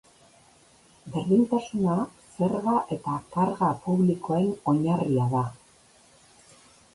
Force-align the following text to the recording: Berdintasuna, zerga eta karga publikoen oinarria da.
Berdintasuna, 1.15 1.97
zerga 2.37 2.73
eta 2.95 3.19
karga 3.35 3.69
publikoen 3.85 4.49
oinarria 4.73 5.29
da. 5.37 5.45